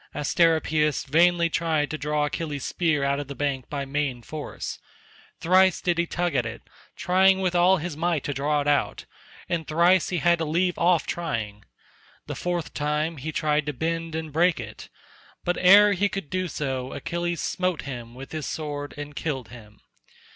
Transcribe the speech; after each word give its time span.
Asteropaeus 0.15 1.05
vainly 1.05 1.47
tried 1.47 1.91
to 1.91 1.97
draw 1.99 2.25
Achilles' 2.25 2.65
spear 2.65 3.03
out 3.03 3.19
of 3.19 3.27
the 3.27 3.35
bank 3.35 3.69
by 3.69 3.85
main 3.85 4.23
force; 4.23 4.79
thrice 5.39 5.79
did 5.79 5.99
he 5.99 6.07
tug 6.07 6.33
at 6.33 6.43
it, 6.43 6.63
trying 6.95 7.39
with 7.39 7.53
all 7.53 7.77
his 7.77 7.95
might 7.95 8.23
to 8.23 8.33
draw 8.33 8.61
it 8.61 8.67
out, 8.67 9.05
and 9.47 9.67
thrice 9.67 10.09
he 10.09 10.17
had 10.17 10.39
to 10.39 10.43
leave 10.45 10.75
off 10.79 11.05
trying; 11.05 11.65
the 12.25 12.33
fourth 12.33 12.73
time 12.73 13.17
he 13.17 13.31
tried 13.31 13.67
to 13.67 13.73
bend 13.73 14.15
and 14.15 14.33
break 14.33 14.59
it, 14.59 14.89
but 15.43 15.55
ere 15.59 15.93
he 15.93 16.09
could 16.09 16.31
do 16.31 16.47
so 16.47 16.93
Achilles 16.93 17.39
smote 17.39 17.83
him 17.83 18.15
with 18.15 18.31
his 18.31 18.47
sword 18.47 18.95
and 18.97 19.15
killed 19.15 19.49
him. 19.49 19.81